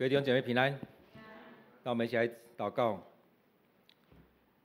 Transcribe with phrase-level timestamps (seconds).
[0.00, 0.70] 各位弟兄姐妹平安，
[1.82, 2.94] 让我们一起来祷告。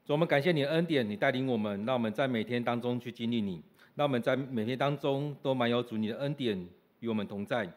[0.06, 3.62] 主，我们感谢你的恩典，你带领我们，让我们在每天当中去经历你，
[3.96, 6.66] 让我们在每天当中都满有主你的恩典
[7.02, 7.70] 与我们同在。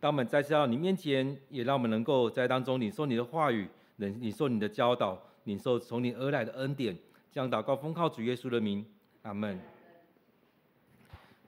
[0.00, 6.96] 当我们再次到你面前，也让我们能够在当中领受你的话语，领领受你的教导，领受从你而来的恩典。
[7.30, 8.86] 这样祷告，奉靠主耶稣的名，
[9.20, 9.60] 阿门。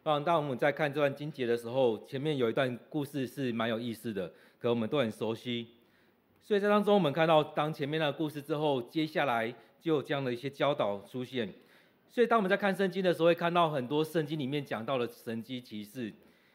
[0.02, 4.30] 当当我们在看这段经节的时候，前面有一段故事是蛮有意思的。
[4.64, 5.66] 可我们都很熟悉，
[6.40, 11.52] 所以在当中我们看到，当前面那个故事之后，接下来就有这样的一些教导出现。
[12.08, 16.10] 所以当我们在看圣经的时候，会看到很多圣经里面讲到的神迹奇事，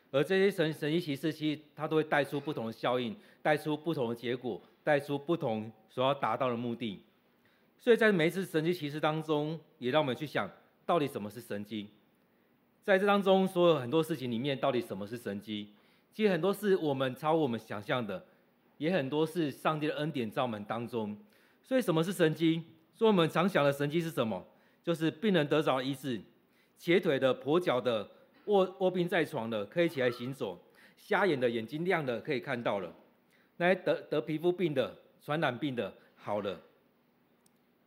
[0.09, 7.03] 而这些神神迹奇事，其实它都会带出不同的效应，带出不同的结果，带出不同所要达到的目的。
[7.77, 10.49] 所以在每一次神迹奇事当中，也让我们去想
[10.83, 11.89] 到底什么是神迹。
[12.83, 15.73] 在这当中，所有很多事情里面，到底什么是神迹？
[16.11, 18.25] 其实很多是我们超我们想象的，
[18.77, 21.17] 也很多是上帝的恩典在我们当中。
[21.63, 22.63] 所以什么是神迹？
[22.95, 24.45] 所以我们常想的神迹是什么？
[24.83, 26.19] 就是病人得着医治，
[26.77, 28.09] 瘸腿的、跛脚的、
[28.45, 30.59] 卧卧病在床的可以起来行走，
[30.97, 32.91] 瞎眼的眼睛亮的可以看到了，
[33.57, 36.59] 那些得得皮肤病的、传染病的好了，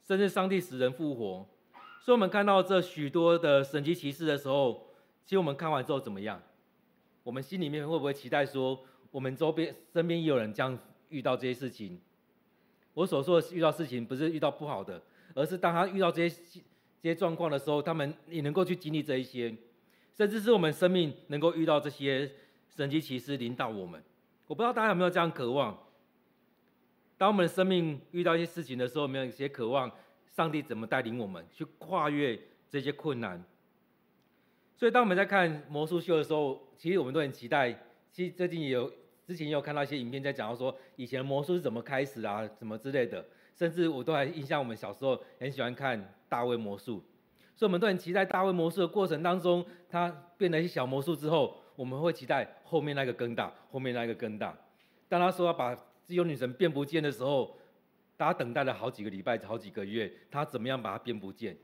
[0.06, 1.46] 甚至上帝使人复活。
[2.00, 4.86] 所以我们看到这许多的神迹奇事的时候，
[5.24, 6.40] 其实我们看完之后怎么样？
[7.22, 8.78] 我们心里面会不会期待说，
[9.10, 10.78] 我们周边身边也有人这样
[11.08, 11.98] 遇到这些事情？
[12.94, 15.02] 我所说的遇到事情，不是遇到不好的，
[15.34, 16.60] 而是当他遇到这些
[17.00, 19.54] 这些状况的时候，他们也能够去经历这一些，
[20.16, 22.30] 甚至是我们生命能够遇到这些
[22.68, 24.02] 神迹奇事领导我们。
[24.46, 25.78] 我不知道大家有没有这样渴望？
[27.16, 29.90] 当我们的生命遇到一些事情的时候，有没有一些渴望？
[30.34, 33.44] 上帝怎么带领我们去跨越这些困难？
[34.82, 37.72] 所以，当我们在看魔术秀的时候，其实我们都很期待。
[38.10, 38.92] 其实最近也有，
[39.24, 43.24] 之前也有看到一些影片，在讲到说以前魔术是怎么开始啊，什么之类的。
[43.54, 47.00] 甚至我都还印象，我们小时候很喜欢看大卫魔术，
[47.54, 54.52] 所以我们都很期待大卫魔术的过程当中，他变了一些小魔术之后，我们会期待后面那个更大，后面那个更大。
[55.08, 57.56] 当他说要把自由女神变不见的时候，
[58.16, 61.56] 大家等待了好几个礼拜、好几个月，他怎么样把它变不见？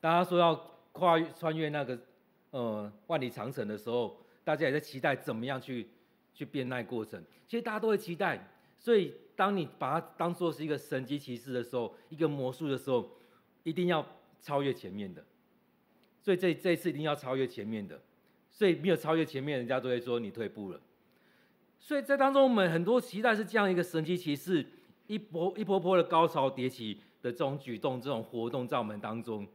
[0.00, 0.60] 当他说要
[0.90, 1.96] 跨越、穿越那个。
[2.50, 5.88] 呃，万里长城的时候，大家也在期待怎么样去
[6.32, 7.22] 去变那过程。
[7.46, 8.48] 其实大家都会期待，
[8.78, 13.08] 所以当你把它当做是一个神级骑士的时候，一个魔术的时候，
[13.64, 14.06] 一定要
[14.40, 15.24] 超越前面的。
[16.20, 18.00] 所以这这一次一定要超越前面的，
[18.50, 20.80] 所以没有超越前面，人家都会说你退步了。
[21.78, 24.66] 所以在当中，我们很多期待是这样一个神级骑士，
[25.06, 29.46] 一波一波波的高潮迭起的这种举动、这种活动在我们当中。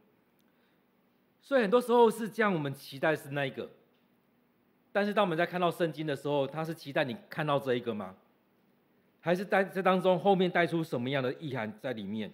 [1.44, 3.70] 所以很多时候是这样，我们期待是那一个，
[4.90, 8.16] 但是当我们在看到圣经的时候，他是期待你看到这一个吗？
[9.20, 12.32] 还是在这当中后面带出什么样的意涵在里面？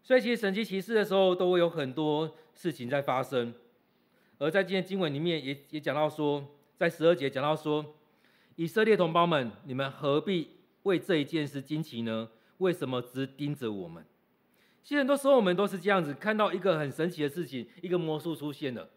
[0.00, 3.52] 所以其实神迹奇事的时候，都会有很多事情在发生。
[4.38, 6.44] 而在今天经文里面也也讲到说，
[6.76, 7.94] 在十二节讲到说，
[8.54, 10.50] 以色列同胞们，你们何必
[10.84, 12.28] 为这一件事惊奇呢？
[12.58, 14.04] 为什么只盯着我们？
[14.82, 18.90] 其实很多时候我们都是这样子，看到一个很神奇的事情，一个魔术出现了，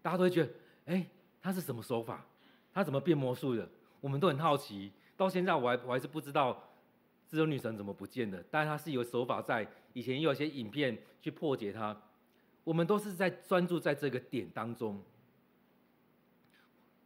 [0.00, 0.52] 大家都会觉得，
[0.86, 1.06] 哎，
[1.40, 2.24] 他是什么手法？
[2.72, 3.68] 他怎么变魔术的？
[4.00, 4.92] 我们都很好奇。
[5.16, 6.70] 到现在我还我还是不知道
[7.26, 9.68] 自由女神怎么不见的，但是他是有手法在。
[9.94, 11.94] 以前也有些影片去破解它，
[12.64, 15.02] 我们都是在专注在这个点当中，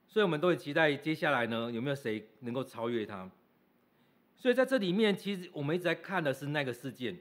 [0.06, 3.28] 所以我们都很期待接下来呢，有没有谁能够超越他？
[4.36, 7.18] 所以在这里面，其实我们一直在看的是那个事件。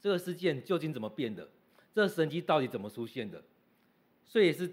[0.00, 1.48] 这个事件究竟怎么变的？
[1.94, 3.42] 这个神迹到底怎么出现的？
[4.24, 4.72] 所以也是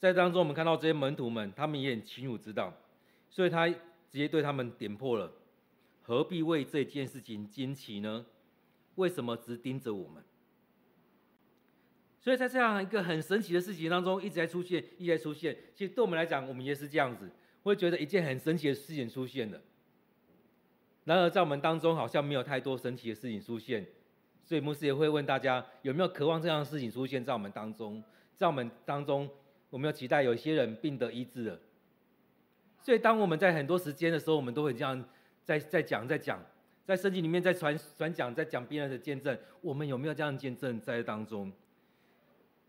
[0.00, 2.74] 在当中，我们看到这些门徒们，他们也很清楚知道，
[3.28, 3.76] 所以他直
[4.12, 5.32] 接对他们点破了：
[6.02, 8.26] 何必为这件事情惊奇呢？
[8.96, 10.24] 为什么只盯着我们？
[12.20, 15.56] 所以在这样一个很神奇的事情当中，一直在出现，一直在出现。
[15.74, 17.30] 其实对我们来讲，我们也是这样子，
[17.62, 19.60] 会觉得一件很神奇的事情出现了。
[21.04, 23.86] 然而在我们当中，好像没有太多神奇的事情出现。
[24.48, 28.02] 所以牧师也会问大家，有没有渴望这样的事情出现在我们当中？
[28.34, 29.28] 在我们当中，
[29.68, 31.58] 我们有期待有些人病得医治了。
[32.80, 35.04] 所以当我们在很多时间的时候，我们都会这样
[35.44, 36.42] 在在讲在讲，
[36.86, 39.38] 在圣经里面在传传讲，在讲别人的见证。
[39.60, 41.52] 我们有没有这样见证在当中？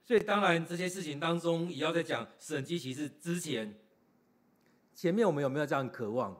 [0.03, 3.73] 所以当然这些事情当中，也要在讲神迹奇事之前，
[4.93, 6.37] 前面我们有没有这样渴望？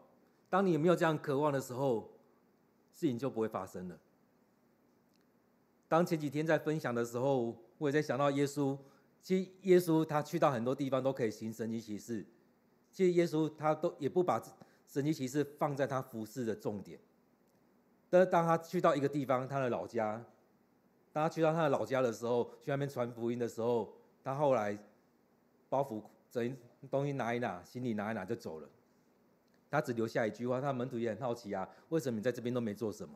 [0.50, 2.12] 当你有没有这样渴望的时候，
[2.94, 3.98] 事情就不会发生了。
[5.90, 8.78] 当前几天在分享的时候，我也在想到耶稣。
[9.22, 12.26] 其实耶稣他去到很多地方都可以行神迹奇事。
[12.90, 14.42] 其实耶稣他都也不把
[14.88, 16.98] 神迹奇事放在他服侍的重点。
[18.10, 20.24] 但是当他去到一个地方，他的老家，
[21.12, 23.94] 当他去到他的老家的时候，去那边传福音的时候，
[24.24, 24.78] 他后来
[25.68, 26.02] 包袱
[26.32, 26.56] 整
[26.90, 28.70] 东西拿一拿，行李拿一拿就走了。
[29.70, 33.14] 他只留下一句话，他门徒也很好奇啊，为什么你在这边都没做什么？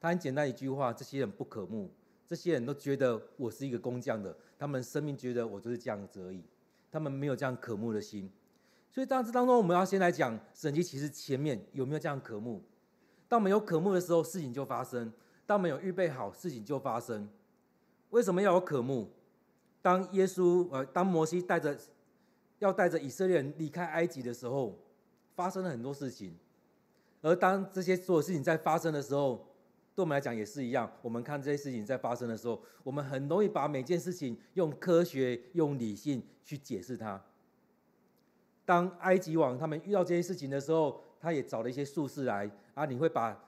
[0.00, 1.90] 他很简单一句话：这些人不可慕，
[2.26, 6.42] 这些人都觉得我是一个工匠的，他们生命觉得我就是这样子而已，
[6.90, 8.30] 他们没有这样渴慕的心。
[8.90, 12.62] 所以当这当中，我们要先来讲神迹其实前面有没有这样渴慕。
[13.28, 15.10] 当我们有渴慕的时候，事情就发生；
[15.44, 17.28] 当我们有预备好，事情就发生。
[18.10, 19.10] 为什么要有渴慕？
[19.82, 21.76] 当耶稣呃，当摩西带着
[22.58, 24.78] 要带着以色列人离开埃及的时候，
[25.34, 26.34] 发生了很多事情。
[27.20, 29.46] 而当这些所有事情在发生的时候，
[29.96, 30.92] 对我们来讲也是一样。
[31.00, 37.18] 我们看这些事情在发生的时候，我们很容易把每件事情用科学、用理性去解释它。
[38.66, 43.42] 当埃及王他们遇到这些事情的时候，他也找了一些术士来啊，你会把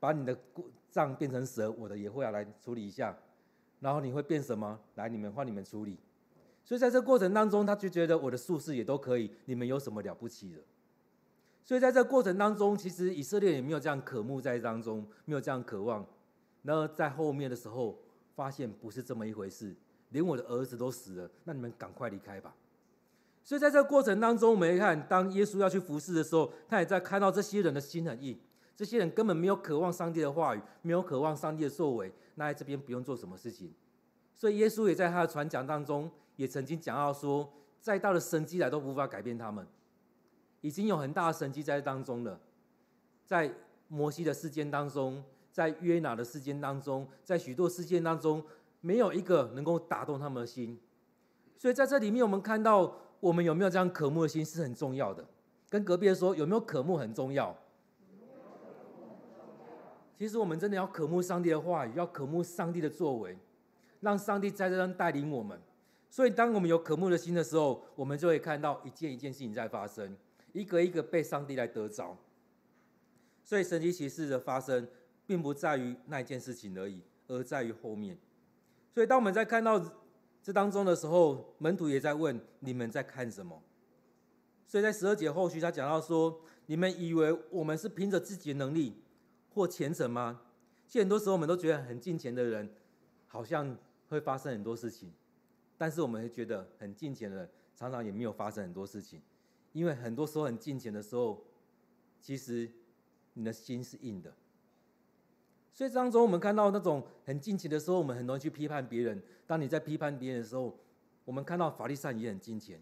[0.00, 0.34] 把你的
[0.90, 3.14] 杖变成蛇，我的也会要来处理一下，
[3.80, 4.80] 然后你会变什么？
[4.94, 5.98] 来，你们换你们处理。
[6.64, 10.58] 所以在这个过程当中，他就觉得我的术士也都可以，你们有什么了不起的？
[11.64, 16.04] 所以在这过程当中，其实以色列也没有这样渴慕在当中，没有这样渴望。
[16.62, 17.98] 然后在后面的时候，
[18.34, 19.74] 发现不是这么一回事，
[20.10, 22.54] 连我的儿子都死了，那你们赶快离开吧。
[23.44, 28.38] 所以在这个过程当中，我们看，当耶稣要去服侍的时候，他也在看到这些人的心很硬，
[28.76, 33.72] 这些人根本没有渴望上帝的话语，没有渴望上帝的作为，那在这边不用做什么事情。
[34.34, 39.66] 所以耶稣也在他的传讲当中，也曾经讲到说，再大的神迹来都无法改变他们，
[40.62, 42.40] 已经有很大的神迹在当中了，
[43.26, 43.54] 在
[43.88, 45.22] 摩西的事件当中，
[45.52, 48.42] 在约拿的事件当中，在许多事件当中，
[48.80, 50.80] 没有一个能够打动他们的心。
[51.58, 52.96] 所以在这里面，我们看到。
[53.22, 55.24] 我们有没有这样渴慕的心是很重要的。
[55.70, 57.56] 跟隔壁的说，有没有渴慕很重要。
[60.18, 63.38] 其实我们真的要渴慕上帝的话语，要渴慕上帝的作为，
[64.00, 65.56] 让上帝在这边带领我们。
[66.10, 70.16] 所以，当我们有渴慕的心的时候，我们就会看到一件一件事情在发生，
[70.52, 72.16] 一个一个被上帝来得着。
[73.44, 74.86] 所以，神奇奇事的发生，
[75.26, 78.18] 并不在于那一件事情而已，而在于后面。
[78.94, 79.82] 所以，当我们在看到。
[80.44, 83.62] 这当中的时候，门徒也在问：你们在看什么？
[84.66, 89.00] 所以在十二节后续，他讲到说：你们以为我们是凭着自己的能力
[89.54, 90.42] 或虔诚吗？
[90.88, 92.68] 其实很多时候，我们都觉得很敬虔的人，
[93.28, 93.78] 好像
[94.08, 95.12] 会发生很多事情。
[95.78, 99.22] 但是我们会觉得很敬虔的人，常常也没有发生很多事情，
[99.72, 101.42] 因为很多时候很敬虔的时候，
[102.20, 102.70] 其实
[103.34, 104.32] 你的心是硬的。
[105.74, 109.22] 所以当中，我们看到那种很敬虔的时候，我们很容易去批判别人。
[109.46, 110.78] 当你在批判别人的时候，
[111.24, 112.78] 我们看到法利赛也很敬虔，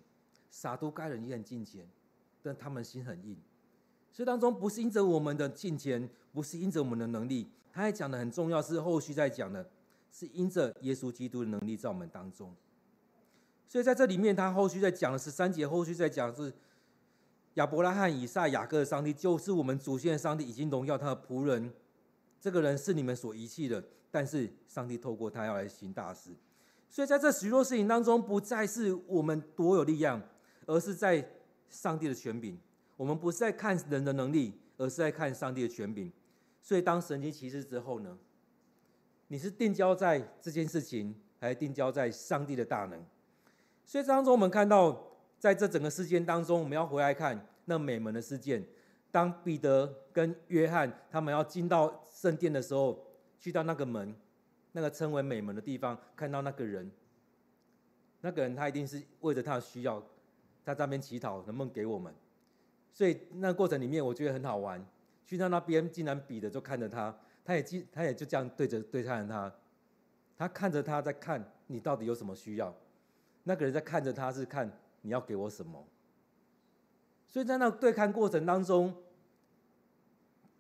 [0.51, 1.89] 撒都该人也很敬虔，
[2.43, 3.37] 但他们心很硬。
[4.13, 9.71] 所以当中不是因着我们的敬虔，不是因着我们的能力，他还讲的很重要，是后续在讲的，
[10.11, 12.53] 是因着耶稣基督的能力在我们当中。
[13.69, 16.53] 所以在这里面，他后续在讲的十三节，后续在讲是
[17.55, 21.73] 亚伯拉罕、以撒、雅各的上帝，就是我们祖先的上帝，已经荣耀他的仆人。
[22.41, 26.31] 这个人是你们所遗弃的，但是上帝透过他要来行大事，
[26.89, 30.23] 所以在这许多事情当中，不再是我们多有力量，
[30.67, 31.29] 而是在
[31.69, 32.59] 上帝的权柄。
[32.97, 36.11] 我们不是在看人的能力，而是在看上帝的权柄。
[36.63, 38.17] 所以当神迹奇事之后呢，
[39.29, 43.05] 你是定交在这件事情，还是定交在上帝的大能？
[43.85, 45.10] 所以当中我们看到，
[45.41, 48.63] 在这整个事件当中，我们要回来看那美门的事件。
[49.11, 53.05] 当彼得跟约翰他们要进到圣殿的时候，
[53.41, 54.15] 去到那个门，
[54.73, 56.89] 那个称为美门的地方，看到那个人，
[58.21, 59.99] 那个人他一定是为着他的需要，
[60.63, 62.15] 在那边祈祷，能不能给我们？
[62.93, 64.85] 所以那过程里面，我觉得很好玩。
[65.27, 69.53] 去到那边，竟然彼得就看着他，他也记，他也就这样对着对看着他，
[70.37, 72.73] 他看着他在看你到底有什么需要，
[73.45, 74.71] 那个人在看着他是看
[75.03, 75.87] 你要给我什么。
[77.27, 78.95] 所以在那对看过程当中，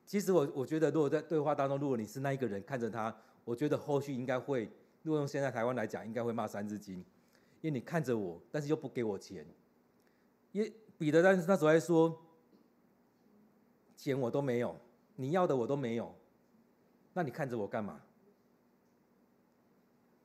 [0.06, 4.70] 其实我我觉得，如果在对话当中，如果你是那一个人看着他，我觉得后续应该会，
[5.02, 6.97] 如果用现在台湾来讲，应该会骂三字经，
[7.61, 9.44] 因为你看着我，但是又不给我钱。
[10.52, 12.20] 因为彼得但是那时候还说，
[13.97, 14.76] 钱我都没有，
[15.16, 16.14] 你要的我都没有，
[17.14, 18.00] 那你看着我干嘛？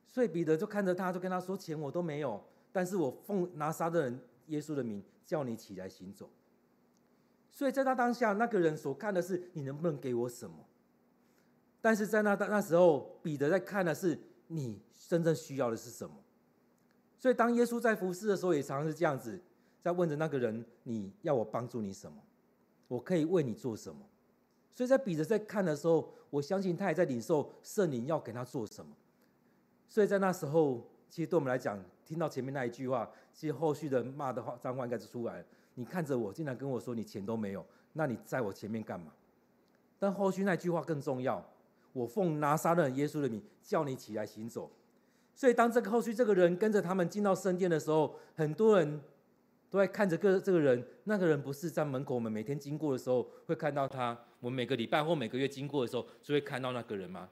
[0.08, 2.42] 所以彼得就看着他，就跟他说，钱我都没有，
[2.76, 5.02] 但是我奉拿撒勒人耶稣的名。
[5.26, 6.30] 叫你起来行走，
[7.50, 10.54] 所以在他当下，那个人所看的是你能不能给我什么，
[11.80, 14.16] 但是在那那时候，彼得在看的是
[14.46, 16.14] 你真正需要的是什么。
[17.18, 19.42] 所以当耶稣在服侍的时候，也常常是这样子，
[19.82, 22.22] 在问着那个人：你要我帮助你什么？
[22.86, 24.06] 我可以为你做什么？
[24.76, 28.92] 所以在彼得在看的时候，我相信他也在领受圣灵要给他做什么。
[29.88, 35.44] 所以在那时候，其实对我们来讲，听到前面那一句话，其实后续的骂的话脏话应该就出来了。
[35.74, 39.12] 你看着我，竟然跟我说你钱都没有，那你在我前面干嘛？
[39.98, 41.44] 但后续那句话更重要，
[41.92, 44.70] 我奉拿撒勒耶稣的名叫你起来行走。
[45.34, 49.00] 所以当这个后续这个人跟着他们进到圣殿的时候，很多人
[49.68, 50.82] 都在看着个这个人。
[51.04, 54.18] 那个人不是在门口，我们每天经过的时候会看到他。
[54.40, 57.28] 我们每个礼拜或每个月经过的时候，就会看到那个人吗？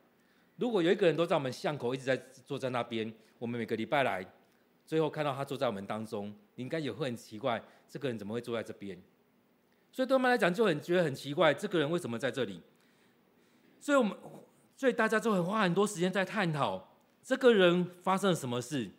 [0.57, 2.17] 如果有一个人都在我们巷口一直在
[2.47, 4.25] 坐在那边，我们每个礼拜来，
[4.87, 9.01] 最后看到他坐在我们当中，你应该也会很奇怪，这个人怎么会坐在这边？
[9.93, 12.61] 所以对我们来讲就很觉得很奇怪，这个人为什么在这里？
[13.81, 14.17] 所以我们
[14.77, 16.91] 所以大家就会花很多时间在探讨。
[17.23, 18.91] 这个人发生了什么事？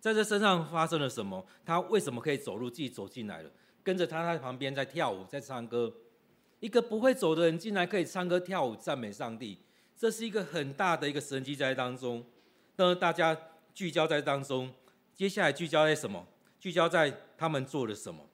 [0.00, 1.46] 在这身上发生了什么？
[1.64, 3.50] 他为什么可以走路，自己走进来了？
[3.82, 5.92] 跟着他在旁边在跳舞，在唱歌。
[6.60, 9.58] 一个不会走的人，竟然可以唱歌跳舞赞美上帝，
[9.96, 12.24] 这是一个很大的一个神迹在当中。
[12.76, 13.38] 那大家
[13.74, 14.72] 聚焦在当中，
[15.14, 16.26] 接下来聚焦在什么？
[16.60, 18.24] 聚焦在他们做了什么？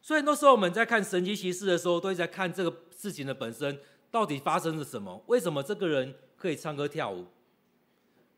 [0.00, 3.78] 所以很多时候我们在看神奇奇事的时候，都会在看这个事情的本身
[4.10, 5.22] 到底发生了什么？
[5.28, 7.26] 为什么这个人可以唱歌跳舞？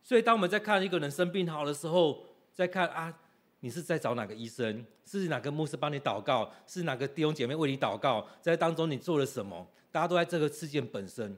[0.02, 3.12] 所以，当我们在看一个人生病好的时候，在看啊，
[3.60, 4.84] 你是在找哪个医生？
[5.04, 6.52] 是哪个牧师帮你祷告？
[6.66, 8.26] 是哪个弟兄姐妹为你祷告？
[8.40, 9.66] 在当中你做了什么？
[9.90, 11.36] 大家都在这个事件本身。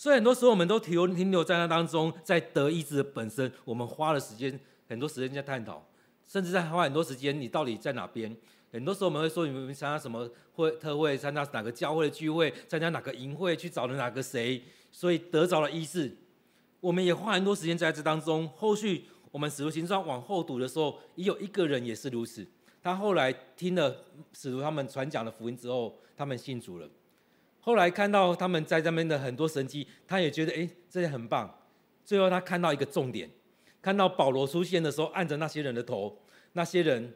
[0.00, 5.86] 所以很多时候，我们都停留停留在那当中，在得医治的本身，我们花了时间很多时间在探讨，
[6.26, 8.34] 甚至在花很多时间，你到底在哪边？
[8.72, 11.18] 很多时候我们会说，你们参加什么会特会？
[11.18, 12.50] 参加哪个教会的聚会？
[12.66, 13.54] 参加哪个营会？
[13.54, 14.62] 去找了哪个谁？
[14.90, 16.16] 所以得着了医治。
[16.80, 18.48] 我们也花很多时间在这当中。
[18.56, 22.46] 后续我们使徒行传往后读的时候，也有一个人也是如此。
[22.82, 23.94] 他后来听了
[24.32, 26.88] 使徒他们传讲的福音之后，他们信主了。
[27.60, 31.58] 后来看到他们在这边的很多神迹，他也觉得哎，这些很棒。
[32.04, 33.30] 最后他看到一个重点，
[33.82, 36.18] 看到保罗出现的时候，按着那些人的头，
[36.54, 37.14] 那些人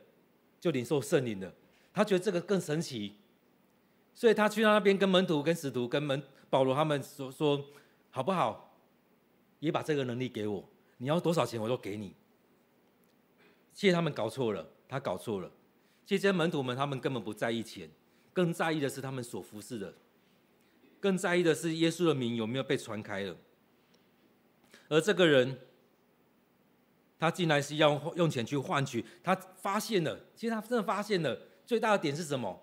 [0.61, 1.53] 就领受圣灵了。
[1.93, 3.17] 他觉得这个更神奇，
[4.15, 7.65] 所以他去到那边跟门徒、跟使徒、跟门保罗他们说说，
[8.11, 8.77] 好不好？
[9.61, 12.15] 也把这个能力给我，你要多少钱我都给你。
[13.73, 15.51] 其实他们搞错了，他搞错了。
[16.05, 17.89] 其实这些门徒们他们根本不在意钱，
[18.33, 19.95] 更在意的是他们所服侍的，
[21.05, 23.37] 更在意的是耶稣的名有没有被传开了。
[24.89, 25.59] 而这个人，
[27.19, 32.59] 他竟然是要用钱去换取，他发现了，其实他真的发现了，最大的点是什么？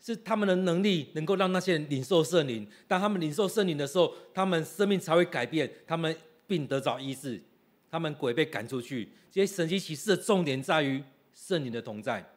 [0.00, 7.42] 是他们的能力能够让那些人领受圣灵，当他们领受圣灵的时候，他们生命才会改变，他们病得着医治，
[7.90, 9.10] 他们鬼被赶出去。
[9.30, 12.32] 这些神奇奇事的重点在于圣灵的同在。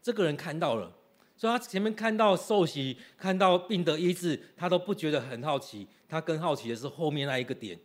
[0.00, 0.92] 这个人看到了，
[1.36, 5.86] 所以他前面看到受洗，看到病得医治，他都不觉得很好奇。
[6.08, 7.78] 他更好奇的是后面那一个点，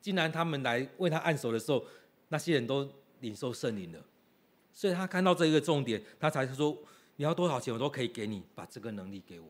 [0.00, 1.84] 既然他们来为他按手的时候，
[2.28, 2.88] 那些人都
[3.20, 4.00] 领受圣灵了，
[4.72, 6.76] 所以他看到这一个重点，他才说。
[7.18, 9.46] 你要多少钱，我都可以给你，把这个能力给我。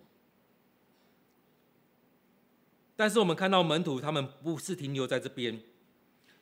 [2.94, 5.60] 但是我们看到门徒，他们不是停留在这边，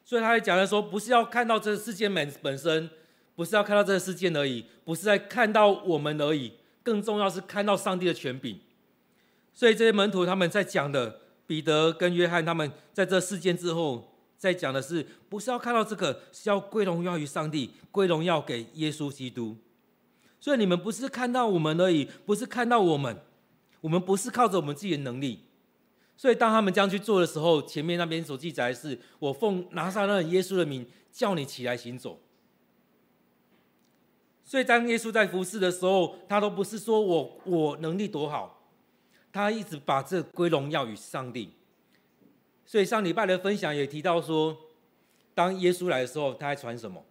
[0.04, 2.90] 所以他还讲的说，不是要看到这个事件本本身，
[3.34, 6.52] 不是要看到这个事件而已，不是在看到我们而已，
[6.84, 8.60] 更重要是看到上帝的权柄。
[9.52, 19.56] 所以这些门徒他们在讲的，彼得跟约翰他们在这事件之后，在讲的是，不是要看到这个，是要归荣耀于上帝，归荣耀给耶稣基督。
[20.38, 23.16] 所以你们不是看到我们而已，不是看到我们，
[23.80, 25.40] 我们不是靠着我们自己的能力。
[26.16, 32.20] 所以当他们这样去做的时候，前面那边所记载的是：我奉拿撒勒耶稣的名叫你起来行走。
[34.44, 38.62] 所以当耶稣在服侍的时候，他都不是说我我能力多好，
[39.32, 41.50] 他一直把这归荣耀于上帝。
[42.66, 44.56] 所以上礼拜的分享也提到说，
[45.34, 47.04] 当耶稣来的时候，他在传什么？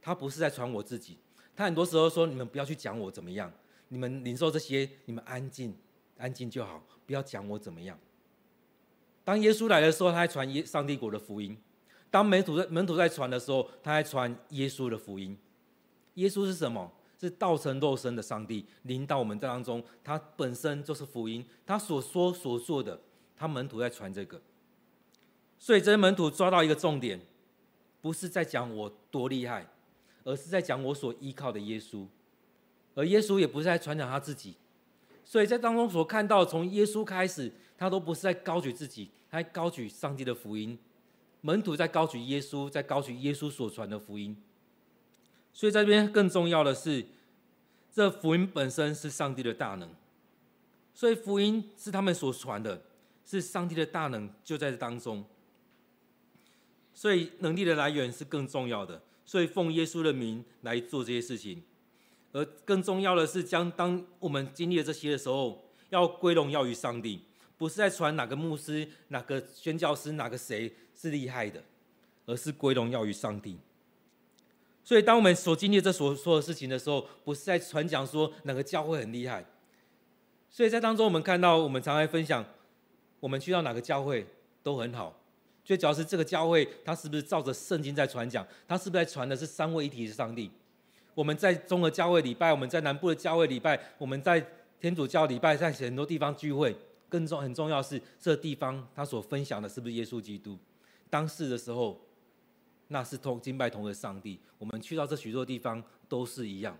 [0.00, 1.18] 他不是在传我自己。
[1.56, 3.52] 他很多时候说：“你们不要去讲我怎么样，
[3.88, 5.74] 你们领受这些，你们安静，
[6.16, 7.98] 安静就好，不要讲我怎么样。”
[9.24, 11.56] 当耶稣来的时候，他还传耶上帝国的福音；
[12.10, 15.36] 当门徒在门徒在传的时候，他还传耶稣的福音。
[16.18, 16.92] 耶稣是什么？
[17.18, 21.44] 是道成肉身的上帝临到我们当中，他本身就是福音。
[21.66, 23.00] 他所说所做的，
[23.36, 24.40] 他门徒在传这个。
[25.58, 27.20] 所以这些门徒抓到一个重点，
[28.00, 29.66] 不是在讲我多厉害。
[30.24, 32.06] 而是在讲我所依靠的耶稣，
[32.94, 34.54] 而耶稣也不是在传讲他自己，
[35.24, 40.76] 所以在当中所看到，从耶稣开始，他都不是在高举自己，他在高举上帝的福音；
[41.40, 44.36] 门徒在高举耶稣，在高举耶稣所传的福音。
[45.58, 47.04] 所以在这边更重要的是，
[47.92, 49.90] 这福音本身是上帝的大能，
[50.94, 52.80] 所以福音是他们所传的，
[53.26, 55.24] 是上帝的大能就在这当中。
[56.94, 61.60] 所以能力的来源是更重要的，所以奉耶稣的名来做这些事情，
[62.30, 67.22] 而更重要的是将当我们经历了这些的时候，要归荣耀于上帝，
[67.56, 71.64] 不是在传哪个牧师、哪个宣教师、哪个谁是厉害的，
[72.26, 73.58] 而是归荣耀于上帝。
[74.88, 79.44] 所以当我们所经历这所说的事情的时候，不是在传讲说哪个教会很厉害。
[80.48, 82.42] 所以在当中我们看到，我们常来分享，
[83.20, 84.26] 我们去到哪个教会
[84.62, 85.14] 都很好。
[85.62, 88.46] 最主要是这个教会，它是不是照着圣经在传讲？
[88.66, 90.50] 它是不是在传的是三位一体的上帝？
[91.14, 94.42] 我们在中和教会礼拜，我们在南部的教会礼拜，我们在
[94.80, 96.74] 天主教礼拜，在很多地方聚会。
[97.10, 100.56] 更重很重要是，这地方他所分享的是不是耶稣基督？
[101.10, 102.00] 当时的时候，
[102.88, 104.38] 那是同敬拜同的上帝。
[104.58, 106.76] 我们去到这许多地方都是一样。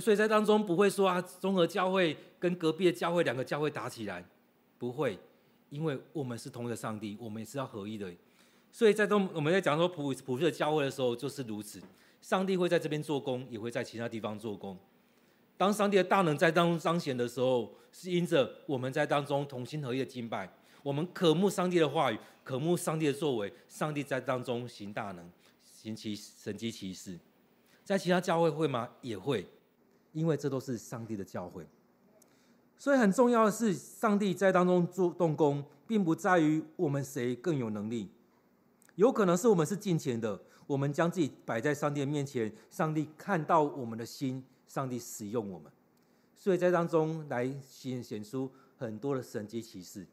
[0.00, 4.24] 所以在当中不会说啊，综合教会跟隔壁的教会两个教会打起来，
[4.78, 5.18] 不会。
[5.70, 8.12] 因为我们是同一个上帝，我们也是要合一的，
[8.70, 11.82] 所以在中我们在讲说普普世的教会的时候，就是如此。
[12.20, 14.78] 上帝会在这边做工，也会在其他地方做工。
[15.56, 20.48] 当上帝的大能在当中彰显的时候，是因着我们在当中同心合一的敬拜，
[20.84, 25.30] 我们渴慕上帝的话语，渴慕上帝的作为，上帝在当中行大能，
[25.64, 27.18] 行其神迹奇事。
[27.82, 28.90] 在其他教会会吗？
[29.00, 29.48] 也会，
[30.12, 31.66] 因为这都是上帝的教会。
[32.76, 38.10] 所以很重要的是，上帝在当中做动工，并不在于我们谁更有能力，
[38.96, 45.72] 有可能是我们是敬前的，我们将自己摆在上帝的面前，上帝看到我们的心，上帝使用我们，
[46.36, 50.06] 所以在当中来显显出很多的神迹奇事，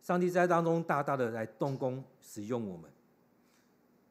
[0.00, 2.90] 上帝在当中大大的来动工使用我们。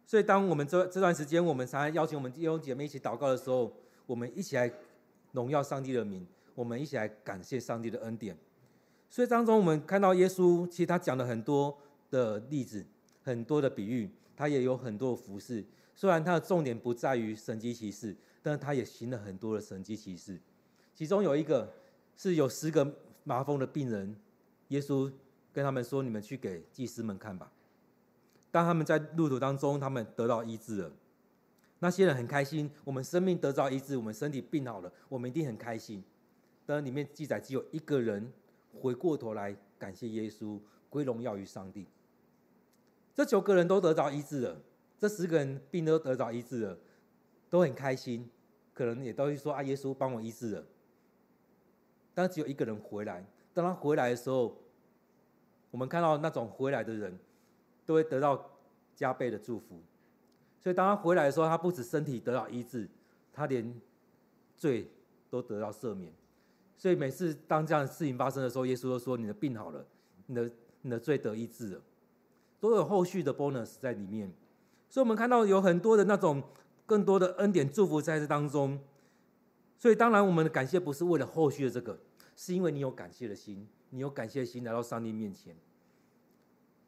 [0.06, 3.72] 所以当我们这这段时间，我们常常邀请我们弟兄姐妹一起祷告的时候，
[4.06, 4.72] 我们一起来
[5.32, 6.26] 荣耀上帝的名。
[6.56, 8.38] 我们一起来感谢上帝的恩典。
[9.10, 11.78] 所以当中我们看到耶稣，其实他讲了很多
[12.12, 12.86] 的例子，
[13.24, 15.64] 很多的比喻，他也有很多服事。
[15.96, 20.38] 虽然他的重点不在于神迹奇事，但是他也行了很多的神迹奇事。
[20.94, 21.72] 其中有一个
[22.18, 24.14] 是有十个麻风的病人，
[24.68, 25.10] 耶稣
[25.54, 27.52] 跟他们说：“你们去给祭司们看吧。”
[28.52, 30.92] 当他们在路途当中，他们得到医治了。
[31.80, 36.04] 那些人很开心，我们生命得到医治，我们身体病好了，我们一定很开心。
[36.66, 38.32] 但里面记载只有一个人
[38.74, 40.60] 回过头来感谢耶稣，
[40.90, 41.86] 归荣耀于上帝。
[43.16, 44.62] 这九个人都得到医治了，
[44.98, 46.78] 这十个人病都得到医治了，
[47.50, 48.30] 都很开心，
[48.74, 50.66] 可能也都会说啊，耶稣帮我医治了。
[52.14, 54.58] 但只有一个人回来，当他回来的时候，
[55.72, 57.18] 我们看到那种回来的人，
[57.86, 58.50] 都会得到
[58.96, 59.80] 加倍的祝福。
[60.60, 62.88] 所以当他回来的时候，他不止身体得到医治，
[63.32, 63.74] 他连
[64.58, 64.90] 罪
[65.30, 66.12] 都得到赦免。
[66.78, 69.86] 所以每次当这样的事情发生的时候，耶稣都说：“你的病好了，
[70.28, 70.52] 你的
[70.82, 71.82] 你的罪得医治了，
[72.60, 74.32] 都有后续的 bonus 在里面。”
[74.90, 76.42] 所以，我们看到有很多的那种
[76.86, 78.80] 更多的恩典祝福在这当中。
[79.78, 81.98] 所以，当然我们的感谢不是为了后续的这个，
[82.36, 85.56] 是因为你有感谢的心，你有感谢的心来到上帝面前。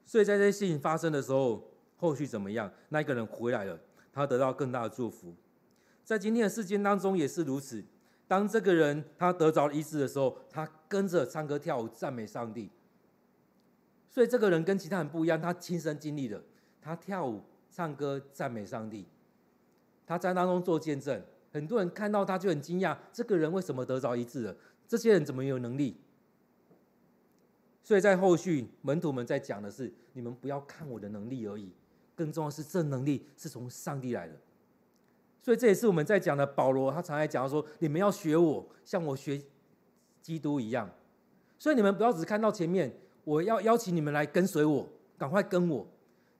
[0.05, 2.71] 所以在这些事情发生的时候，后续怎么样？
[2.89, 3.79] 那一个人回来了，
[4.11, 5.33] 他得到更大的祝福。
[6.03, 7.83] 在今天的事件当中也是如此。
[8.27, 12.69] 当这个人他得着医治的时候，他跟着唱歌跳舞赞美上帝。
[14.09, 16.41] 所以这个人跟其他人不一样，他亲身经历的，
[16.81, 19.05] 他跳舞唱歌赞美上帝，
[20.05, 21.21] 他在当中做见证。
[21.53, 24.55] 很多人看到他就很惊讶，这个人为什么得着医治了？
[24.87, 25.97] 这些人怎么有能力？
[27.83, 31.71] 所以在后续门徒们在讲的是：你们不要看我的能力而已，
[32.15, 34.35] 更重要是这能力是从上帝来的。
[35.41, 36.45] 所以这也是我们在讲的。
[36.45, 39.41] 保罗他常来讲说：“你们要学我，像我学
[40.21, 40.87] 基督一样。”
[41.57, 45.87] 所以你们不要只看到前面，我要邀请你们来跟随我，赶快跟我。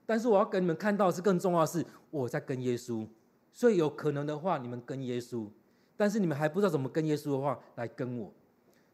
[0.06, 3.04] 但是我要给你们看到是更重要的是，我在跟耶稣。
[3.52, 5.48] 所以有可能的话，你们跟耶稣；
[5.96, 8.32] 但是你们还不知道怎么跟耶稣的话，来跟我。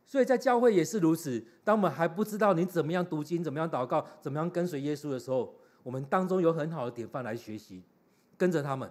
[0.09, 1.45] 所以在教会也是如此。
[1.63, 7.83] 当我们还不知道你怎么样读经、怎么样祷告、怎么样跟随耶稣的时候，我们当中有很好的典范来学习，
[8.37, 8.91] 跟着他们。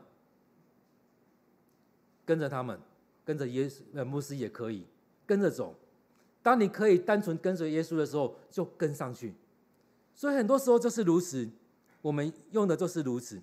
[2.23, 2.77] 跟着他们，
[3.23, 4.85] 跟着耶稣呃牧师也可以
[5.25, 5.73] 跟着走。
[6.43, 9.33] 当你可以单纯跟随耶稣的时候，就跟上去。
[10.13, 11.49] 所以很多时候就是如此，
[12.01, 13.41] 我们用的就是如此。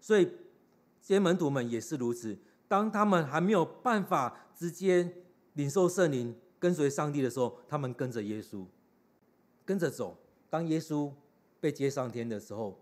[0.00, 2.36] 所以这些门徒们也是如此。
[2.66, 5.12] 当他们还没有办法直接
[5.60, 8.64] 领受圣灵、跟随上帝的时候，他们跟着耶稣，
[9.66, 10.16] 跟着走。
[10.48, 11.12] 当耶稣
[11.60, 12.80] 被接上天的时候，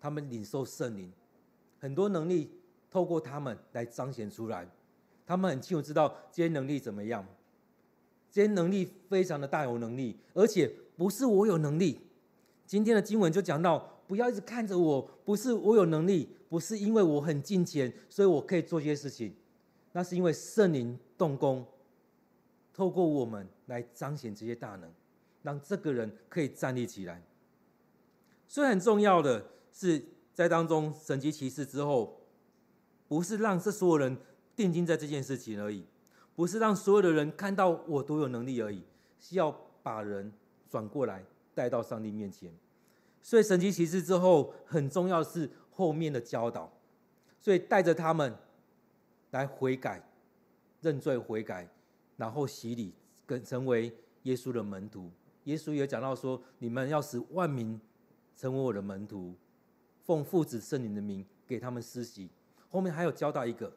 [0.00, 1.12] 他们领受圣灵，
[1.80, 2.52] 很多能力。
[2.92, 4.70] 透过他们来彰显出来。
[5.24, 7.26] 他们很清楚知道这些能力怎么样，
[8.30, 11.98] 这些能力非常的大有能力，而且不是我有能力。
[12.66, 19.34] 今天的经文就讲到，不要一直看着我，不是我有能力，不是因为我很敬虔，所以我可以做这些事情，
[19.92, 21.64] 那是因为圣灵动工，
[22.72, 24.90] 透过我们来彰显这些大能，
[25.42, 27.22] 让这个人可以站立起来。
[28.48, 32.20] 所以很重要的是，在当中神迹奇事之后，
[33.08, 34.16] 不是让这所有人
[34.56, 35.84] 定睛在这件事情而已，
[36.34, 38.84] 不是让所有的人看到我多有能力而已，
[39.18, 39.50] 是要
[39.82, 40.32] 把人
[40.68, 42.52] 转过来带到上帝面前。
[43.22, 46.72] 所以神迹奇事之后，很重要的是后面的教导，
[47.38, 48.34] 所以带着他们
[49.30, 50.02] 来悔改、
[50.80, 51.68] 认罪悔改，
[52.22, 52.94] 然后洗礼，
[53.26, 55.10] 跟成为耶稣的门徒。
[55.42, 57.80] 耶稣也讲到说：“你们要使万民
[58.36, 59.34] 成为我的门徒，
[60.04, 62.30] 奉父子圣灵的名给他们施洗。”
[62.70, 63.72] 后面还有教导一个。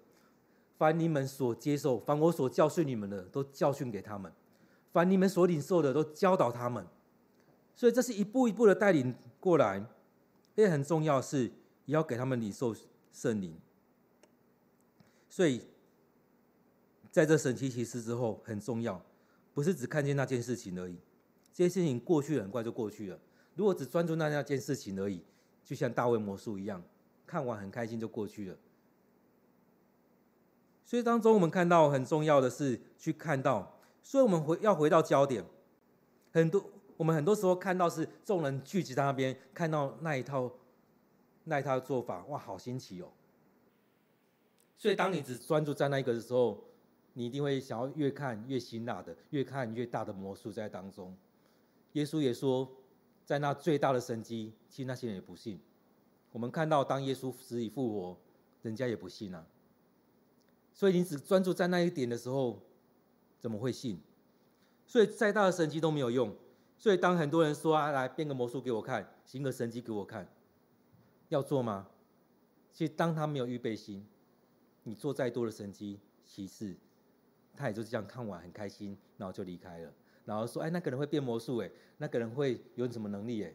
[0.78, 4.32] 凡你们所接受，凡我所教训你们的，都教训给他们；
[4.94, 6.86] 凡你们所领受的，都教导他们。
[7.76, 9.84] 所以这是一步一步的带领过来，
[10.54, 11.46] 也很重要是，
[11.86, 12.76] 也要给他们领受
[13.12, 13.58] 圣灵。
[15.32, 15.64] 所以，
[17.16, 19.02] 在这神奇奇事之后，很重要，
[19.54, 20.98] 不是只看见那件事情而已。
[21.54, 23.18] 这件事情过去，很快就过去了。
[23.56, 25.24] 如果只专注那那件事情而已，
[25.64, 26.84] 就像大卫魔术一样，
[27.26, 28.58] 看完很开心就过去了。
[30.84, 35.46] 所以当中我们看到很重要的是去看到，所以我们回要回到焦点。
[36.34, 40.52] 很多我们很多时候看到是众人聚集在那边，看到那一套
[41.46, 43.08] 那一套做法，哇，好新奇哦。
[44.76, 46.62] 所以当你只专注在那一个的时候，
[47.18, 51.16] 你一定会想要越看越辛辣的，越看越大的魔术在当中。
[51.94, 52.70] 耶稣也说，
[53.26, 55.58] 在那最大的神迹，其实那些人也不信。
[56.34, 58.18] 我们看到当耶稣死里复活，
[58.64, 59.48] 人家也不信啊。
[60.74, 62.62] 所以你只专注在那一点的时候，
[63.40, 63.98] 怎么会信？
[64.86, 66.36] 所以再大的神迹都没有用。
[66.78, 70.30] 所以当很多人说啊，来变个魔术给我看，行个神迹给我看，
[71.30, 71.88] 要做吗？
[72.74, 74.06] 其实当他没有预备心，
[74.84, 76.76] 你做再多的神迹其实，
[77.56, 79.92] 他也就这样看完很开心，然后就离开了。
[80.26, 83.54] 然后说，哎，那个人会变魔术，哎，那个人会有什么能力，哎？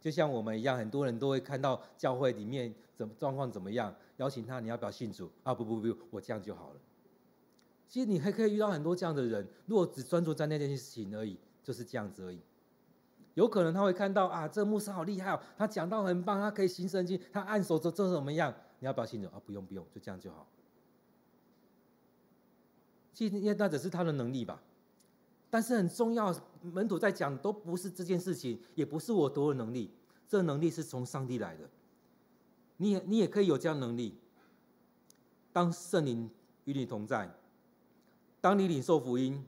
[0.00, 5.30] 就像我们一样，很多人都会看到教会里面怎么状况怎么样，邀请他，你要不要信主？
[5.42, 6.80] 啊，不不不，我这样就好了。
[7.88, 12.40] 其实你还可以遇到很多这样的人，如果只专注在那件事情而已，就是这样子而已。
[13.34, 18.54] 有可能他会看到啊，这个牧师好厉害哦，他讲到很棒，他可以行神迹，他按手这这怎么样？
[18.78, 19.28] 你要不要信主？
[19.28, 20.46] 啊，不用不用，就这样就好。
[23.16, 24.62] 其实那只是他的能力吧。
[25.48, 29.90] 但是很重要，门徒在讲都不是这件事情，也不是我多有能力，
[30.28, 31.66] 这能力是从上帝来的。
[32.76, 34.18] 你也你也可以有这样能力。
[35.50, 36.28] 当圣灵
[36.64, 37.34] 与你同在，
[38.38, 39.42] 当你领受福音，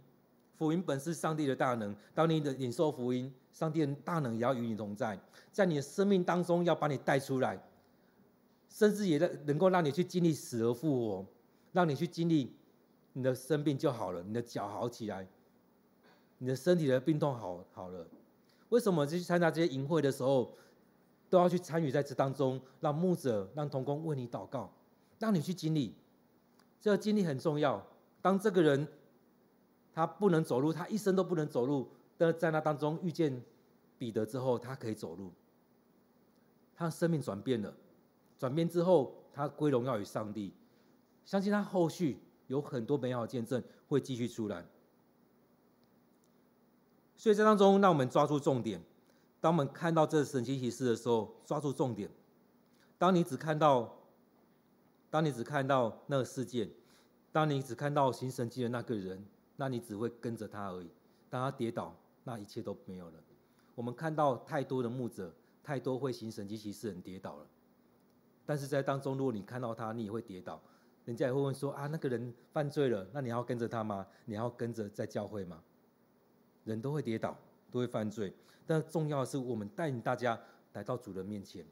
[0.57, 1.95] 福音本是上帝的大能。
[2.15, 5.21] 当你的领受福音，上帝的大能也要与你同在，
[5.53, 7.63] 在你的生命当中要把你带出来，
[8.71, 11.27] 甚至也在能够让你去经历死而复活，
[11.73, 12.55] 让你去经历
[13.13, 15.27] 你的生病就好了，你的脚好起来。
[16.41, 18.07] 你的身体的病痛好好了，
[18.69, 20.57] 为什么去参加这些营会的时候，
[21.29, 24.73] 都要去参与在这当中，让牧者、让童工为你祷告，
[25.19, 25.93] 让你去经历，
[26.81, 27.85] 这个经历很重要。
[28.23, 28.87] 当这个人
[29.93, 33.43] 他不能走路，他一生都不能走路，但在那当中遇见
[33.99, 35.33] 彼得之后，他可以走路，
[36.77, 37.75] 他的生命转变了，
[38.39, 40.55] 转变之后他归荣耀于上帝，
[41.25, 42.17] 相信他后续
[42.49, 44.67] 有很多美好的见证会继续出来。
[47.17, 48.83] 所以这当中，让我们抓住重点。
[49.41, 52.11] 当我们看到这神迹奇事的时候，抓住重点。
[52.99, 53.97] 当你只看到，
[55.11, 56.69] 当你只看到那个事件，
[57.33, 59.25] 当你只看到行神迹的那个人，
[59.57, 60.91] 那你只会跟着他而已。
[61.31, 63.15] 当他跌倒，那一切都没有了。
[63.75, 65.33] 我们看到太多的牧者，
[65.63, 67.47] 太多会行神迹奇事人跌倒了。
[68.47, 70.61] 但是在当中，如果你看到他，你也会跌倒。
[71.09, 74.07] 人家也会问说：啊，那个人犯罪了，那你要跟着他吗？
[74.27, 75.59] 你要跟着在教会吗？
[76.65, 77.35] 人都会跌倒，
[77.71, 78.31] 都会犯罪，
[78.67, 80.39] 但重要的是，我们带领大家
[80.75, 81.65] 来到主的面前，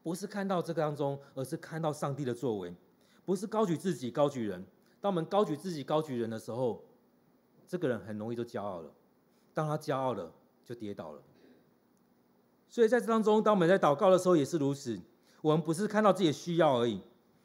[0.00, 2.72] 不是看到这个当中，而是看到上帝的作为，
[3.24, 4.64] 不是高举自己、高举人。
[5.00, 6.84] 当我们高举自己、高举人的时候，
[7.66, 8.88] 这个人很容易就骄傲了。
[9.52, 10.32] 当他骄傲了，
[10.64, 11.20] 就跌倒了。
[12.68, 15.00] 所以在这当中，当我们在祷告的时候也是如此。
[15.40, 17.02] 我们不是看到自己的需要而已，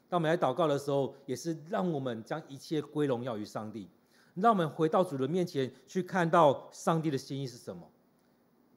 [0.08, 3.88] 当我们来祷告的时候，也是让我们将一切归荣耀于上帝。
[4.34, 7.90] 让我们回到主的面前去看到上帝的心意是什么。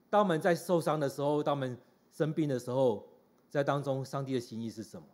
[0.10, 1.78] 当我们在受伤的时候，当我们
[2.12, 3.08] 生病的时候，
[3.50, 5.08] 在当中，上帝的心意是什么？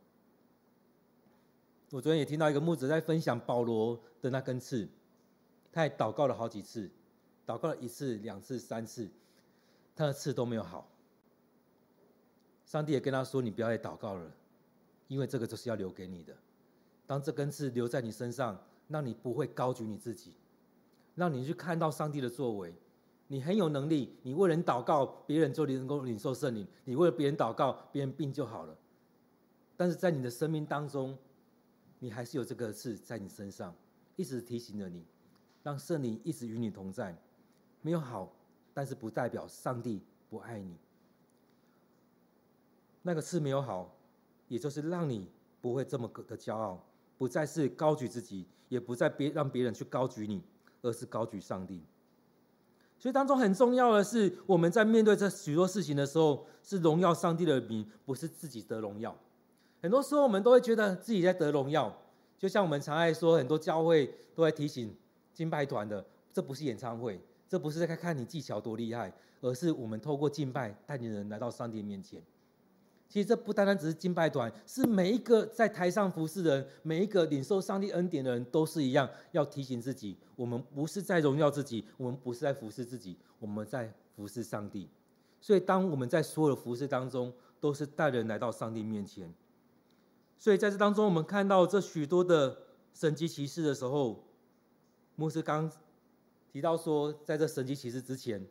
[1.92, 4.88] 我昨天也听到一个牧者在分享保罗的那根刺，
[5.72, 6.90] 他也祷告了好几次，
[7.46, 9.10] 祷告了一次、两次、三次，
[9.96, 10.90] 他的刺都没有好。
[12.66, 14.32] 上帝也跟他说：“你不要再祷告了，
[15.08, 16.36] 因为这个就是要留给你的。
[17.06, 20.34] 当这根刺留在你身上，让你不会高举你自己，
[21.15, 22.74] 让你去看到上帝的作为。
[23.30, 28.78] 你很有能力，你为人祷告，别人就能够领受圣灵；你为了别人祷告，别人病就好了。
[29.76, 31.17] 但是在你的生命当中，
[32.00, 33.76] 你还是有这个刺在你身上，
[34.15, 35.04] 一直提醒着你，
[35.62, 37.13] 让圣灵一直与你同在。
[37.82, 38.32] 没有好，
[38.74, 40.78] 但是不代表上帝不爱你。”
[43.04, 43.93] 那个刺没有好，
[44.48, 45.28] 也就是让你
[45.62, 46.84] 不会这么的骄傲，
[47.18, 50.42] 不再是高举自己，也不再别让别人去高举你，
[50.82, 51.82] 而是高举上帝。
[53.00, 59.16] 所以当中很重要的是，我们在面对这许多事情的时候，是荣耀上帝的名，不是自己得荣耀。
[59.82, 61.96] 很多时候我们都会觉得自己在得荣耀，
[62.40, 64.96] 就像我们常爱说，很多教会都在提醒
[65.32, 72.20] 敬拜团的，这不是演唱会，这不是在看你技巧多厉害，而是我们透过敬拜带领人来到上帝面前。
[73.10, 84.89] 其实这不单单只是敬拜团，是每一个在台上服侍的人，每一个领受上帝恩典的人都是一样，要提醒自己：我们不是在荣耀自己，我们不是在服侍自己，我们在服侍上帝。
[85.39, 89.34] 所以，当我们在所有的服侍当中，都是带人来到上帝面前。
[90.38, 92.58] 所以，在这当中，我们看到这许多的
[92.93, 94.22] 神迹奇事的时候，
[95.15, 95.72] 牧师刚
[96.52, 98.46] 提到说，在这神迹奇事之前，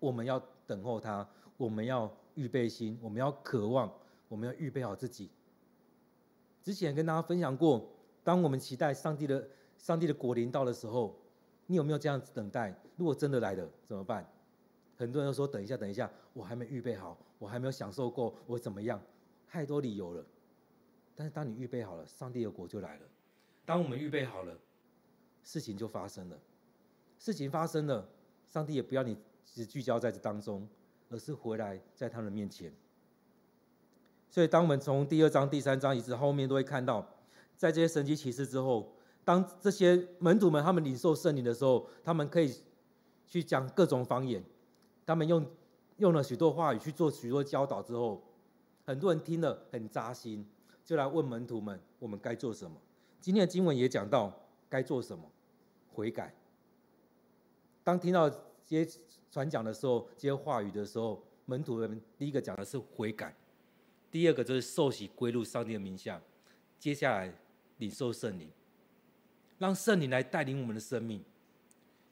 [0.00, 2.12] 我们要等候他，我们要。
[2.34, 3.92] 预备心，我们要渴望，
[4.28, 5.30] 我们要预备好自己。
[6.62, 7.90] 之前跟大家分享过，
[8.22, 11.14] 当我们期待上帝的上帝的国临到的时候，
[11.66, 12.74] 你有没有这样子等待？
[12.96, 14.26] 如果真的来了，怎么办？
[14.96, 19.00] 很多人都说等一下，等一下，我还没预备好，我还没有享受过，我怎么样？
[19.46, 20.24] 太多理由了。
[21.14, 23.02] 但是当你预备好了，上帝的国就来了。
[23.64, 24.56] 当我们预备好了，
[25.42, 26.38] 事情就发生了。
[27.18, 28.08] 事情发生了，
[28.48, 30.66] 上帝也不要你只聚焦在这当中。
[31.14, 32.72] 而是回来在他们面前，
[34.28, 37.08] 所以当我们从第二章、第三章一直后面都会看到，
[37.56, 38.92] 在这些神迹奇事之后，
[39.24, 42.52] 当这些门徒们他们领受圣灵的时候，他们可以
[43.28, 44.42] 去讲各种方言，
[45.06, 45.46] 他们用
[45.98, 48.20] 用了许多话语去做许多教导之后，
[48.84, 50.44] 很多人听了很扎心，
[50.84, 52.76] 就来问门徒们：我们该做什么？
[53.20, 54.32] 今天的经文也讲到
[54.68, 55.30] 该做什么，
[55.92, 56.34] 悔改。
[57.84, 59.00] 当听到这些。
[59.34, 63.34] 传讲的时候，接话语的时候，门徒们第一个讲的是悔改，
[64.08, 66.22] 第二个就是受洗归入上帝的名下，
[66.78, 67.34] 接下来
[67.78, 68.48] 领受圣灵，
[69.58, 71.20] 让圣灵来带领我们的生命。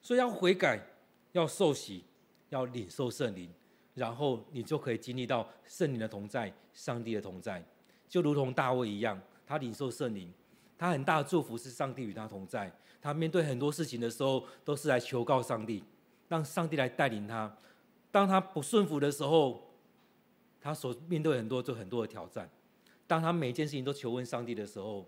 [0.00, 0.84] 所以要悔改，
[1.30, 2.02] 要受洗，
[2.48, 3.48] 要领受圣灵，
[3.94, 7.64] 然后你就可以经历到圣灵的同在，上帝的同在，
[8.08, 10.28] 就如同大卫一样，他领受圣灵，
[10.76, 15.84] 他很大的祝福是上帝与他同在，他面对很多事情的时候，都是来求告上帝。
[16.32, 17.54] 让上帝来带领他，
[18.10, 19.68] 当他不顺服的时候，
[20.62, 22.48] 他所面对很多就很多的挑战。
[23.06, 25.06] 当他每件事情都求问上帝的时候，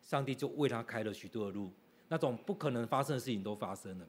[0.00, 1.72] 上帝就为他开了许多的路，
[2.06, 4.06] 那种不可能发生的事情都发生了。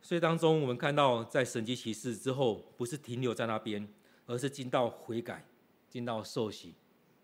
[0.00, 3.88] 所以当中我们看到，在神迹奇事之后，不是停留在那边，
[4.26, 5.44] 而是进到悔改，
[5.88, 6.74] 进到受洗，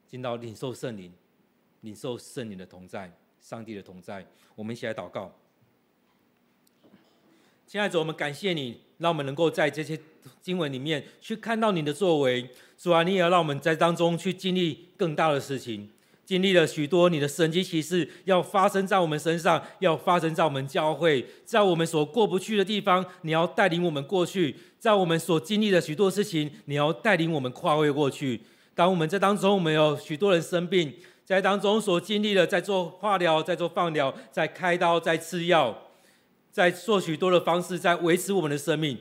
[0.07, 1.13] 进到领受圣灵，
[1.81, 4.25] 领受圣灵的同在，上帝的同在。
[4.55, 5.35] 我们一起来祷告。
[7.71, 10.01] 亲爱的主，我们感谢你，让我们能够在这些
[10.41, 12.49] 经文里面去看到你的作为。
[12.79, 15.91] 主啊，你也要让我们在当中去经历更大的事情，
[16.25, 28.41] 经历了许多你的神迹奇事要发生在我们身上，要发生在我们教会，在我们所过不去的地方，你要带领我们过去；在我们所经历的许多事情，你要带领我们跨越过去。
[28.75, 35.77] 当我们在当中，我们有许多人生病，在当中所经历的，在做化疗，在做放疗，在开刀，在吃药。
[36.51, 38.99] 在做许多的方式，在维持我们的生命。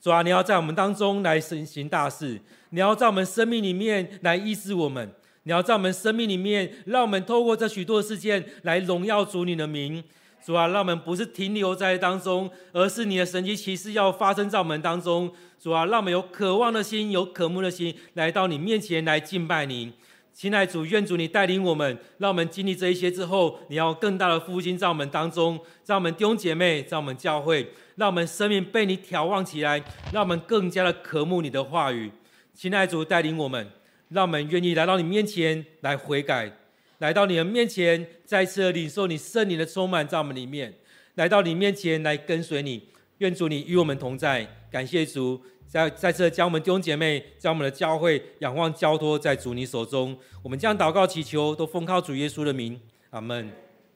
[0.00, 5.10] 主啊，你要在我们当中来行行大事，你要在我们生命里面来医治我们，
[5.44, 10.04] 你要在我们生命里面，让我们透过这许多的事件来荣耀主你的名。
[10.44, 15.32] 主啊，让我们不是停留在当中，而是你的神迹奇事要发生在我们当中。
[15.58, 19.94] 主啊，让我们有渴望的心，有渴慕的心，来到你面前来敬拜你。
[20.34, 29.80] 亲爱的主，愿主你带领我们，让我们经历这一些之后，你要更大的复兴在我们当中，在我们弟兄姐妹，在我们教会，让我们生命被你眺望起来，
[30.12, 32.10] 让我们更加的渴慕你的话语。
[32.52, 33.70] 亲爱的主，带领我们，
[34.08, 36.50] 让我们愿意来到你面前来悔改，
[36.98, 40.74] 来到你的面前，再次领受你圣灵的充满在我们里面，
[41.14, 42.88] 来到你面前来跟随你。
[43.18, 45.40] 愿主你与我们同在，感谢主，
[45.74, 50.16] 在在这将我们弟兄姐妹、将我们的教会仰望交托在主你手中。
[50.40, 53.63] 我们将祷告祈求，都奉靠主耶稣的名，阿门。